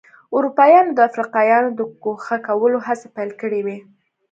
[0.35, 3.77] اروپایانو د افریقایانو د ګوښه کولو هڅې پیل کړې وې.